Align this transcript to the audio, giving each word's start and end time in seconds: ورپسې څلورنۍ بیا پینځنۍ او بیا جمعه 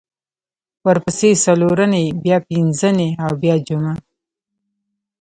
ورپسې 0.85 1.29
څلورنۍ 1.43 2.05
بیا 2.23 2.37
پینځنۍ 2.47 3.09
او 3.23 3.31
بیا 3.41 3.55
جمعه 3.67 3.93